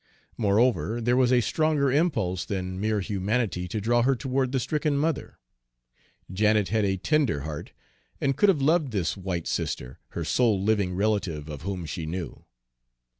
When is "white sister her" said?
9.15-10.25